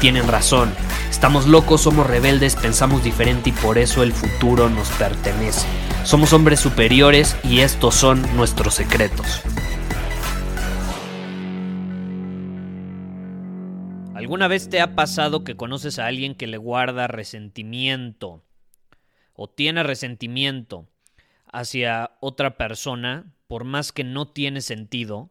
tienen 0.00 0.26
razón. 0.26 0.72
Estamos 1.10 1.46
locos, 1.46 1.82
somos 1.82 2.06
rebeldes, 2.06 2.56
pensamos 2.56 3.04
diferente 3.04 3.50
y 3.50 3.52
por 3.52 3.76
eso 3.76 4.02
el 4.02 4.12
futuro 4.12 4.70
nos 4.70 4.88
pertenece. 4.92 5.68
Somos 6.04 6.32
hombres 6.32 6.58
superiores 6.58 7.36
y 7.44 7.60
estos 7.60 7.94
son 7.94 8.22
nuestros 8.34 8.74
secretos. 8.74 9.42
¿Alguna 14.14 14.48
vez 14.48 14.70
te 14.70 14.80
ha 14.80 14.94
pasado 14.94 15.44
que 15.44 15.56
conoces 15.56 15.98
a 15.98 16.06
alguien 16.06 16.34
que 16.34 16.46
le 16.46 16.56
guarda 16.56 17.06
resentimiento 17.06 18.42
o 19.34 19.48
tiene 19.48 19.82
resentimiento 19.82 20.88
hacia 21.52 22.12
otra 22.20 22.56
persona 22.56 23.34
por 23.48 23.64
más 23.64 23.92
que 23.92 24.04
no 24.04 24.28
tiene 24.28 24.62
sentido? 24.62 25.30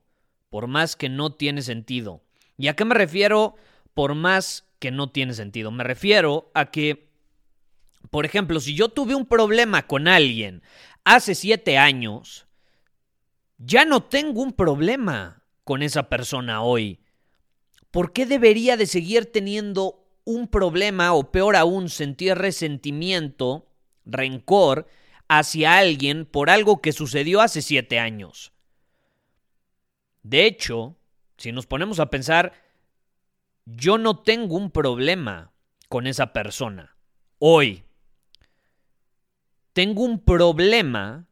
Por 0.50 0.68
más 0.68 0.96
que 0.96 1.10
no 1.10 1.32
tiene 1.34 1.62
sentido. 1.62 2.24
¿Y 2.58 2.68
a 2.68 2.76
qué 2.76 2.84
me 2.84 2.94
refiero 2.94 3.56
por 4.00 4.16
más 4.16 4.64
que 4.80 4.92
no 4.92 5.12
tiene 5.12 5.34
sentido? 5.34 5.72
Me 5.72 5.84
refiero 5.84 6.52
a 6.54 6.72
que, 6.72 7.10
por 8.10 8.26
ejemplo, 8.26 8.62
si 8.62 8.74
yo 8.74 8.88
tuve 8.88 9.14
un 9.14 9.26
problema 9.26 9.88
con 9.88 10.08
alguien 10.08 10.64
hace 11.04 11.36
siete 11.36 11.78
años, 11.78 12.48
ya 13.58 13.84
no 13.84 14.02
tengo 14.04 14.42
un 14.42 14.54
problema 14.54 15.44
con 15.66 15.84
esa 15.84 16.08
persona 16.08 16.62
hoy 16.62 17.02
¿por 17.92 18.14
qué 18.14 18.26
debería 18.26 18.78
de 18.78 18.86
seguir 18.86 19.34
teniendo 19.34 20.08
un 20.24 20.48
problema 20.48 21.12
o 21.12 21.34
peor 21.34 21.58
aún 21.58 21.90
sentir 21.90 22.36
resentimiento, 22.36 23.68
rencor 24.06 24.88
hacia 25.28 25.78
alguien 25.78 26.26
por 26.26 26.50
algo 26.50 26.82
que 26.82 26.94
sucedió 26.94 27.42
hace 27.42 27.62
siete 27.62 28.00
años? 28.00 28.54
De 30.24 30.46
hecho, 30.46 30.96
si 31.36 31.52
nos 31.52 31.66
ponemos 31.66 32.00
a 32.00 32.10
pensar, 32.10 32.69
yo 33.76 33.98
no 33.98 34.20
tengo 34.20 34.56
un 34.56 34.72
problema 34.72 35.52
con 35.88 36.08
esa 36.08 36.34
persona 36.34 36.96
hoy. 37.38 37.84
Tengo 39.74 40.04
un 40.04 40.24
problema 40.24 41.28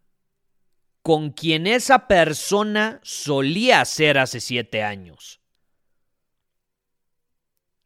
con 1.01 1.31
quien 1.31 1.67
esa 1.67 2.07
persona 2.07 2.99
solía 3.03 3.83
ser 3.85 4.17
hace 4.17 4.39
siete 4.39 4.83
años. 4.83 5.41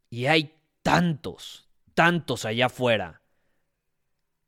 Y 0.10 0.26
hay 0.26 0.58
tantos, 0.82 1.70
tantos 1.94 2.46
allá 2.46 2.66
afuera 2.66 3.22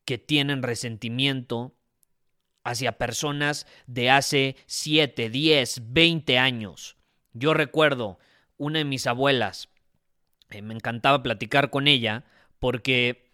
que 0.06 0.18
tienen 0.18 0.64
resentimiento 0.64 1.76
hacia 2.64 2.98
personas 2.98 3.66
de 3.88 4.10
hace 4.10 4.58
7, 4.66 5.30
10, 5.30 5.94
20 5.94 6.38
años. 6.38 6.98
Yo 7.32 7.54
recuerdo 7.54 8.20
una 8.58 8.80
de 8.80 8.86
mis 8.86 9.08
abuelas, 9.08 9.70
eh, 10.50 10.62
me 10.62 10.74
encantaba 10.74 11.24
platicar 11.24 11.70
con 11.70 11.88
ella 11.88 12.24
porque 12.60 13.32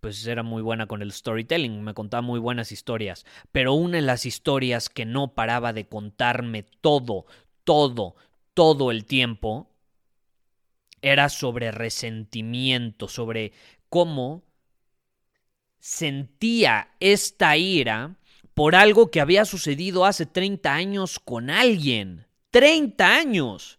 pues 0.00 0.26
era 0.26 0.42
muy 0.42 0.62
buena 0.62 0.86
con 0.86 1.02
el 1.02 1.12
storytelling, 1.12 1.82
me 1.82 1.94
contaba 1.94 2.20
muy 2.20 2.38
buenas 2.38 2.70
historias, 2.70 3.26
pero 3.50 3.74
una 3.74 3.96
de 3.96 4.02
las 4.02 4.24
historias 4.24 4.88
que 4.88 5.04
no 5.04 5.34
paraba 5.34 5.72
de 5.72 5.88
contarme 5.88 6.62
todo, 6.62 7.26
todo, 7.64 8.14
todo 8.54 8.90
el 8.90 9.04
tiempo 9.04 9.68
era 11.02 11.28
sobre 11.28 11.72
resentimiento, 11.72 13.08
sobre 13.08 13.52
cómo 13.88 14.44
sentía 15.78 16.90
esta 17.00 17.56
ira 17.56 18.16
por 18.54 18.74
algo 18.74 19.10
que 19.10 19.20
había 19.20 19.44
sucedido 19.44 20.04
hace 20.04 20.26
30 20.26 20.74
años 20.74 21.18
con 21.18 21.50
alguien. 21.50 22.26
30 22.50 23.14
años. 23.14 23.78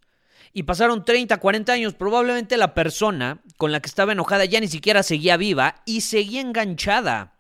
Y 0.54 0.64
pasaron 0.64 1.06
30, 1.06 1.38
40 1.38 1.74
años. 1.74 1.94
Probablemente 1.94 2.58
la 2.58 2.74
persona 2.74 3.42
con 3.58 3.72
la 3.72 3.80
que 3.80 3.88
estaba 3.88 4.12
enojada 4.12 4.46
ya 4.46 4.60
ni 4.60 4.68
siquiera 4.68 5.04
seguía 5.04 5.38
viva 5.38 5.84
y 5.86 6.02
seguía 6.02 6.42
enganchada. 6.42 7.34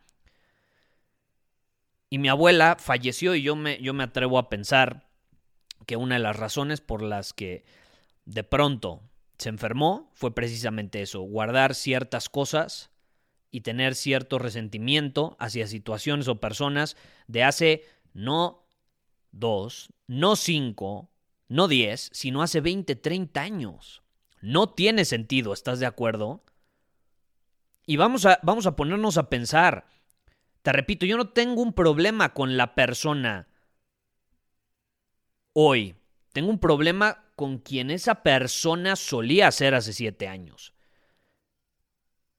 Y 2.10 2.20
mi 2.20 2.30
abuela 2.30 2.78
falleció 2.80 3.36
y 3.36 3.42
yo 3.42 3.56
me, 3.56 3.82
yo 3.82 3.94
me 3.94 4.04
atrevo 4.04 4.40
a 4.40 4.50
pensar 4.50 5.08
que 5.86 5.96
una 5.98 6.16
de 6.16 6.22
las 6.22 6.36
razones 6.36 6.82
por 6.82 7.02
las 7.02 7.34
que 7.34 7.66
de 8.26 8.44
pronto 8.44 9.02
se 9.38 9.50
enfermó 9.50 10.12
fue 10.14 10.34
precisamente 10.34 11.02
eso, 11.02 11.22
guardar 11.22 11.76
ciertas 11.76 12.30
cosas 12.30 12.92
y 13.52 13.62
tener 13.62 13.96
cierto 13.96 14.40
resentimiento 14.40 15.36
hacia 15.40 15.68
situaciones 15.68 16.28
o 16.28 16.40
personas 16.40 16.98
de 17.28 17.44
hace 17.44 17.86
no 18.14 18.68
dos, 19.32 19.94
no 20.08 20.36
cinco, 20.36 21.10
no 21.48 21.68
diez, 21.68 22.10
sino 22.14 22.42
hace 22.42 22.62
20, 22.62 22.96
30 22.96 23.42
años. 23.42 24.04
No 24.42 24.70
tiene 24.70 25.06
sentido, 25.06 25.54
¿estás 25.54 25.80
de 25.80 25.86
acuerdo? 25.86 26.44
Y 27.86 27.98
vamos 27.98 28.26
a, 28.26 28.40
vamos 28.44 28.66
a 28.68 28.76
ponernos 28.76 29.18
a 29.18 29.30
pensar. 29.30 29.88
Te 30.62 30.72
repito, 30.74 31.06
yo 31.06 31.18
no 31.18 31.30
tengo 31.30 31.62
un 31.62 31.74
problema 31.74 32.34
con 32.34 32.58
la 32.58 32.76
persona 32.76 33.48
hoy. 35.54 35.96
Tengo 36.34 36.50
un 36.50 36.60
problema 36.60 37.24
con 37.36 37.58
quien 37.60 37.90
esa 37.90 38.22
persona 38.22 38.96
solía 38.96 39.52
ser 39.52 39.74
hace 39.74 39.94
siete 39.94 40.28
años. 40.28 40.74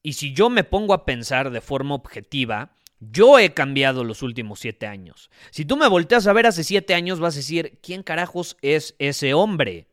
Y 0.02 0.12
si 0.12 0.32
yo 0.34 0.50
me 0.50 0.64
pongo 0.64 0.94
a 0.94 1.04
pensar 1.04 1.50
de 1.50 1.60
forma 1.60 1.94
objetiva, 1.94 2.76
yo 3.00 3.38
he 3.38 3.54
cambiado 3.54 4.04
los 4.04 4.22
últimos 4.22 4.60
siete 4.60 4.86
años. 4.86 5.30
Si 5.50 5.64
tú 5.64 5.76
me 5.76 5.88
volteas 5.88 6.26
a 6.26 6.32
ver 6.32 6.46
hace 6.46 6.64
siete 6.64 6.94
años, 6.94 7.20
vas 7.20 7.34
a 7.34 7.38
decir, 7.38 7.78
¿quién 7.82 8.02
carajos 8.02 8.56
es 8.62 8.94
ese 8.98 9.34
hombre? 9.34 9.86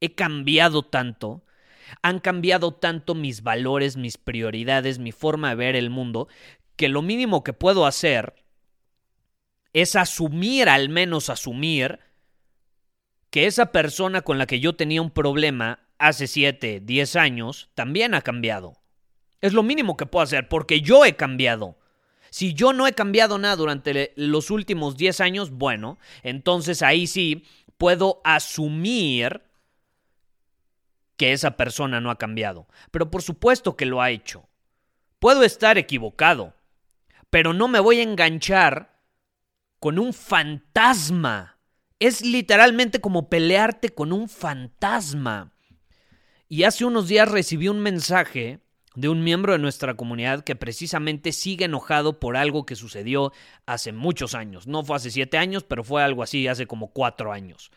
He 0.00 0.14
cambiado 0.14 0.82
tanto, 0.82 1.44
han 2.02 2.20
cambiado 2.20 2.72
tanto 2.72 3.14
mis 3.14 3.42
valores, 3.42 3.96
mis 3.96 4.18
prioridades, 4.18 4.98
mi 4.98 5.12
forma 5.12 5.50
de 5.50 5.54
ver 5.56 5.76
el 5.76 5.90
mundo, 5.90 6.28
que 6.76 6.88
lo 6.88 7.02
mínimo 7.02 7.42
que 7.42 7.52
puedo 7.52 7.86
hacer 7.86 8.34
es 9.72 9.96
asumir, 9.96 10.68
al 10.68 10.88
menos 10.88 11.30
asumir, 11.30 11.98
que 13.30 13.46
esa 13.46 13.72
persona 13.72 14.22
con 14.22 14.38
la 14.38 14.46
que 14.46 14.60
yo 14.60 14.76
tenía 14.76 15.02
un 15.02 15.10
problema 15.10 15.80
hace 15.98 16.28
7, 16.28 16.80
10 16.80 17.16
años 17.16 17.70
también 17.74 18.14
ha 18.14 18.22
cambiado. 18.22 18.80
Es 19.40 19.52
lo 19.52 19.64
mínimo 19.64 19.96
que 19.96 20.06
puedo 20.06 20.22
hacer 20.22 20.48
porque 20.48 20.80
yo 20.80 21.04
he 21.04 21.16
cambiado. 21.16 21.76
Si 22.34 22.52
yo 22.52 22.72
no 22.72 22.88
he 22.88 22.94
cambiado 22.94 23.38
nada 23.38 23.54
durante 23.54 24.12
los 24.16 24.50
últimos 24.50 24.96
10 24.96 25.20
años, 25.20 25.52
bueno, 25.52 25.98
entonces 26.24 26.82
ahí 26.82 27.06
sí 27.06 27.44
puedo 27.78 28.20
asumir 28.24 29.42
que 31.16 31.32
esa 31.32 31.56
persona 31.56 32.00
no 32.00 32.10
ha 32.10 32.18
cambiado. 32.18 32.66
Pero 32.90 33.08
por 33.08 33.22
supuesto 33.22 33.76
que 33.76 33.86
lo 33.86 34.02
ha 34.02 34.10
hecho. 34.10 34.48
Puedo 35.20 35.44
estar 35.44 35.78
equivocado, 35.78 36.54
pero 37.30 37.52
no 37.52 37.68
me 37.68 37.78
voy 37.78 38.00
a 38.00 38.02
enganchar 38.02 39.00
con 39.78 40.00
un 40.00 40.12
fantasma 40.12 41.60
es 42.00 42.20
literalmente 42.20 43.00
como 43.00 43.28
pelearte 43.28 43.90
con 43.90 44.12
un 44.12 44.28
fantasma. 44.28 45.52
Y 46.48 46.64
hace 46.64 46.84
unos 46.84 47.06
días 47.06 47.30
recibí 47.30 47.68
un 47.68 47.78
mensaje 47.78 48.63
de 48.94 49.08
un 49.08 49.24
miembro 49.24 49.52
de 49.52 49.58
nuestra 49.58 49.94
comunidad 49.94 50.44
que 50.44 50.56
precisamente 50.56 51.32
sigue 51.32 51.64
enojado 51.64 52.20
por 52.20 52.36
algo 52.36 52.64
que 52.64 52.76
sucedió 52.76 53.32
hace 53.66 53.92
muchos 53.92 54.34
años. 54.34 54.66
No 54.66 54.84
fue 54.84 54.96
hace 54.96 55.10
siete 55.10 55.36
años, 55.36 55.64
pero 55.64 55.82
fue 55.82 56.02
algo 56.02 56.22
así 56.22 56.46
hace 56.46 56.66
como 56.66 56.88
cuatro 56.88 57.32
años. 57.32 57.70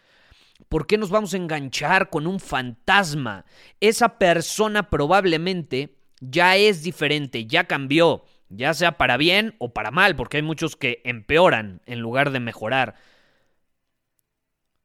¿Por 0.69 0.88
qué 0.88 0.98
nos 0.98 1.10
vamos 1.10 1.34
a 1.34 1.38
enganchar 1.38 2.10
con 2.10 2.28
un 2.28 2.40
fantasma? 2.40 3.46
Esa 3.80 4.18
persona 4.18 4.90
probablemente 4.90 5.96
ya 6.19 6.56
es 6.56 6.84
diferente, 6.84 7.46
ya 7.46 7.66
cambió, 7.66 8.25
ya 8.50 8.74
sea 8.74 8.98
para 8.98 9.18
bien 9.18 9.56
o 9.60 9.74
para 9.74 9.92
mal, 9.92 10.16
porque 10.16 10.38
hay 10.38 10.44
muchos 10.44 10.75
que 10.75 11.02
empeoran 11.04 11.81
en 11.86 12.00
lugar 12.00 12.31
de 12.31 12.40
mejorar. 12.40 12.96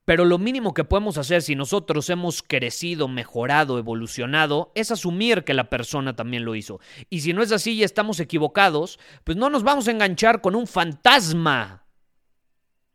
Pero 0.05 0.25
lo 0.25 0.39
mínimo 0.39 0.75
que 0.75 0.85
podemos 0.85 1.17
hacer 1.17 1.43
si 1.43 1.55
nosotros 1.55 2.11
hemos 2.11 2.43
crecido, 2.43 3.07
mejorado, 3.07 3.79
evolucionado, 3.79 4.73
es 4.75 4.91
asumir 4.91 5.45
que 5.45 5.55
la 5.55 5.71
persona 5.71 6.17
también 6.17 6.45
lo 6.45 6.57
hizo. 6.57 6.81
Y 7.09 7.21
si 7.21 7.33
no 7.33 7.43
es 7.43 7.53
así 7.53 7.75
y 7.75 7.85
estamos 7.85 8.19
equivocados, 8.19 8.99
pues 9.23 9.37
no 9.37 9.49
nos 9.49 9.63
vamos 9.63 9.87
a 9.87 9.93
enganchar 9.93 10.41
con 10.41 10.57
un 10.57 10.67
fantasma. 10.67 11.87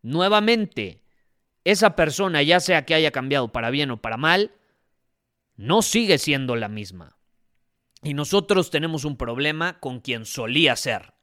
Nuevamente, 0.02 1.04
esa 1.64 1.96
persona, 1.96 2.44
ya 2.44 2.60
sea 2.60 2.86
que 2.86 2.94
haya 2.94 3.12
cambiado 3.12 3.52
para 3.54 3.70
bien 3.70 3.92
o 3.92 4.02
para 4.02 4.18
mal, 4.18 4.52
no 5.56 5.82
sigue 5.82 6.18
siendo 6.18 6.56
la 6.58 6.68
misma. 6.68 7.18
Y 8.04 8.14
nosotros 8.14 8.70
tenemos 8.70 9.06
un 9.06 9.18
problema 9.18 9.80
con 9.80 10.02
quien 10.02 10.26
solía 10.26 10.76
ser. 10.76 11.14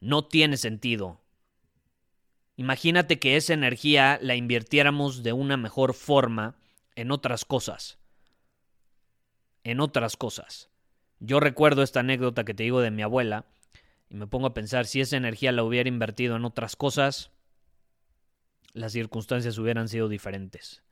No 0.00 0.26
tiene 0.26 0.56
sentido. 0.56 1.19
Imagínate 2.60 3.18
que 3.18 3.36
esa 3.36 3.54
energía 3.54 4.18
la 4.20 4.34
invirtiéramos 4.34 5.22
de 5.22 5.32
una 5.32 5.56
mejor 5.56 5.94
forma 5.94 6.56
en 6.94 7.10
otras 7.10 7.46
cosas. 7.46 7.98
En 9.64 9.80
otras 9.80 10.18
cosas. 10.18 10.68
Yo 11.20 11.40
recuerdo 11.40 11.82
esta 11.82 12.00
anécdota 12.00 12.44
que 12.44 12.52
te 12.52 12.64
digo 12.64 12.82
de 12.82 12.90
mi 12.90 13.00
abuela 13.00 13.46
y 14.10 14.16
me 14.16 14.26
pongo 14.26 14.48
a 14.48 14.52
pensar 14.52 14.84
si 14.84 15.00
esa 15.00 15.16
energía 15.16 15.52
la 15.52 15.64
hubiera 15.64 15.88
invertido 15.88 16.36
en 16.36 16.44
otras 16.44 16.76
cosas, 16.76 17.30
las 18.74 18.92
circunstancias 18.92 19.56
hubieran 19.56 19.88
sido 19.88 20.10
diferentes. 20.10 20.82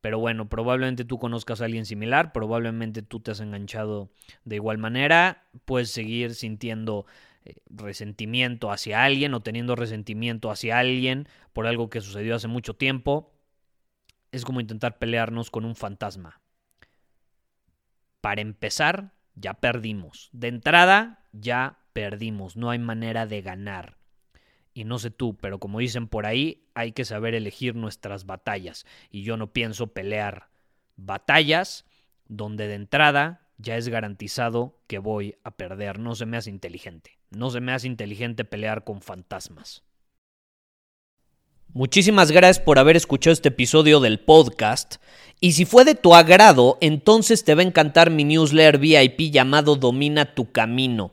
Pero 0.00 0.18
bueno, 0.18 0.48
probablemente 0.48 1.04
tú 1.04 1.18
conozcas 1.18 1.60
a 1.60 1.66
alguien 1.66 1.84
similar, 1.84 2.32
probablemente 2.32 3.02
tú 3.02 3.20
te 3.20 3.30
has 3.30 3.40
enganchado 3.40 4.08
de 4.46 4.56
igual 4.56 4.78
manera, 4.78 5.48
puedes 5.66 5.90
seguir 5.90 6.34
sintiendo 6.34 7.04
resentimiento 7.68 8.70
hacia 8.70 9.04
alguien 9.04 9.34
o 9.34 9.42
teniendo 9.42 9.76
resentimiento 9.76 10.50
hacia 10.50 10.78
alguien 10.78 11.28
por 11.52 11.66
algo 11.66 11.90
que 11.90 12.00
sucedió 12.00 12.34
hace 12.34 12.48
mucho 12.48 12.74
tiempo, 12.74 13.32
es 14.32 14.44
como 14.44 14.60
intentar 14.60 14.98
pelearnos 14.98 15.50
con 15.50 15.64
un 15.64 15.76
fantasma. 15.76 16.40
Para 18.20 18.40
empezar, 18.40 19.12
ya 19.34 19.54
perdimos. 19.54 20.30
De 20.32 20.48
entrada, 20.48 21.24
ya 21.32 21.78
perdimos. 21.92 22.56
No 22.56 22.70
hay 22.70 22.78
manera 22.78 23.26
de 23.26 23.42
ganar. 23.42 23.98
Y 24.72 24.84
no 24.84 24.98
sé 24.98 25.10
tú, 25.10 25.36
pero 25.36 25.60
como 25.60 25.78
dicen 25.78 26.08
por 26.08 26.26
ahí, 26.26 26.66
hay 26.74 26.92
que 26.92 27.04
saber 27.04 27.34
elegir 27.34 27.76
nuestras 27.76 28.26
batallas. 28.26 28.86
Y 29.10 29.22
yo 29.22 29.36
no 29.36 29.52
pienso 29.52 29.92
pelear 29.92 30.48
batallas 30.96 31.84
donde 32.26 32.66
de 32.66 32.74
entrada 32.74 33.43
ya 33.58 33.76
es 33.76 33.88
garantizado 33.88 34.78
que 34.86 34.98
voy 34.98 35.36
a 35.44 35.52
perder. 35.52 35.98
No 35.98 36.14
se 36.14 36.26
me 36.26 36.36
hace 36.36 36.50
inteligente. 36.50 37.18
No 37.30 37.50
se 37.50 37.60
me 37.60 37.72
hace 37.72 37.86
inteligente 37.86 38.44
pelear 38.44 38.84
con 38.84 39.00
fantasmas. 39.00 39.82
Muchísimas 41.72 42.30
gracias 42.30 42.64
por 42.64 42.78
haber 42.78 42.96
escuchado 42.96 43.32
este 43.32 43.48
episodio 43.48 43.98
del 43.98 44.20
podcast. 44.20 44.96
Y 45.40 45.52
si 45.52 45.64
fue 45.64 45.84
de 45.84 45.96
tu 45.96 46.14
agrado, 46.14 46.78
entonces 46.80 47.42
te 47.42 47.54
va 47.56 47.62
a 47.62 47.64
encantar 47.64 48.10
mi 48.10 48.22
newsletter 48.22 48.78
VIP 48.78 49.32
llamado 49.32 49.74
Domina 49.74 50.36
tu 50.36 50.52
Camino. 50.52 51.12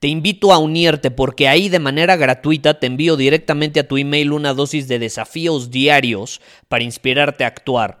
Te 0.00 0.08
invito 0.08 0.52
a 0.52 0.58
unirte 0.58 1.12
porque 1.12 1.46
ahí 1.46 1.68
de 1.68 1.78
manera 1.78 2.16
gratuita 2.16 2.80
te 2.80 2.88
envío 2.88 3.16
directamente 3.16 3.78
a 3.78 3.86
tu 3.86 3.98
email 3.98 4.32
una 4.32 4.52
dosis 4.52 4.88
de 4.88 4.98
desafíos 4.98 5.70
diarios 5.70 6.40
para 6.68 6.82
inspirarte 6.82 7.44
a 7.44 7.48
actuar. 7.48 8.00